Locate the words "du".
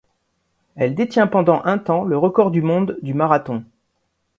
2.49-2.63, 3.03-3.13